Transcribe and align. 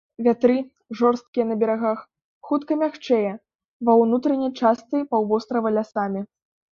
Вятры, 0.25 0.53
жорсткія 0.99 1.43
на 1.49 1.55
берагах, 1.63 1.99
хутка 2.51 2.77
мякчэе 2.79 3.33
ва 3.91 3.95
ўнутранай 4.03 4.49
частцы 4.59 4.97
паўвострава 5.13 5.69
лясамі. 5.77 6.25